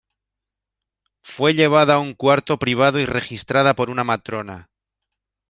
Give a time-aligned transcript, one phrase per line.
[1.21, 4.67] Fue llevada a un cuarto privado y registrada por una matrona.